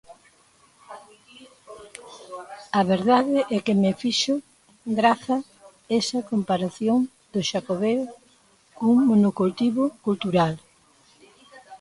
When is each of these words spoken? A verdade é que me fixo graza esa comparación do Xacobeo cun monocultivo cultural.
A 2.79 2.81
verdade 2.93 3.37
é 3.55 3.57
que 3.65 3.75
me 3.81 3.91
fixo 4.01 4.33
graza 4.99 5.37
esa 5.99 6.19
comparación 6.31 6.99
do 7.33 7.39
Xacobeo 7.49 8.03
cun 8.77 8.97
monocultivo 9.09 9.83
cultural. 10.05 10.53